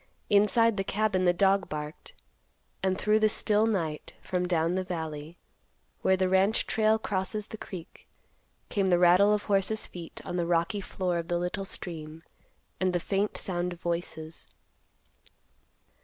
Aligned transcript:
Inside 0.31 0.77
the 0.77 0.83
cabin 0.83 1.25
the 1.25 1.31
dog 1.31 1.69
barked, 1.69 2.13
and 2.81 2.97
through 2.97 3.19
the 3.19 3.29
still 3.29 3.67
night, 3.67 4.13
from 4.19 4.47
down 4.47 4.73
the 4.73 4.83
valley, 4.83 5.37
where 6.01 6.17
the 6.17 6.27
ranch 6.27 6.65
trail 6.65 6.97
crosses 6.97 7.45
the 7.45 7.57
creek, 7.59 8.07
came 8.69 8.89
the 8.89 8.97
rattle 8.97 9.31
of 9.31 9.43
horses' 9.43 9.85
feet 9.85 10.19
on 10.25 10.37
the 10.37 10.47
rocky 10.47 10.81
floor 10.81 11.19
of 11.19 11.27
the 11.27 11.37
little 11.37 11.65
stream, 11.65 12.23
and 12.79 12.93
the 12.93 12.99
faint 12.99 13.37
sound 13.37 13.73
of 13.73 13.79
voices. 13.79 14.47